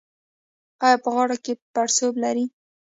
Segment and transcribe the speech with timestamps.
[0.85, 2.45] ایا په غاړه کې پړسوب لرئ؟